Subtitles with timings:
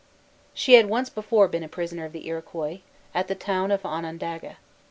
[0.55, 2.79] She had once before been a prisoner of the Iroquois,
[3.13, 4.57] at the town of Onondaga.